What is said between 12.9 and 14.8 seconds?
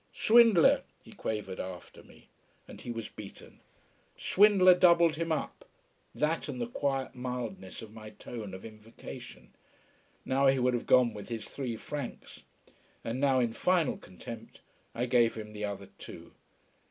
And now, in final contempt,